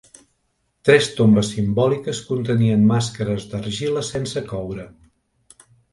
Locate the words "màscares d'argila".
2.93-4.07